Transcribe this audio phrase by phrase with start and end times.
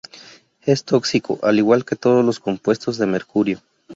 [0.63, 3.61] Es tóxico, al igual que todos los compuestos de mercurio.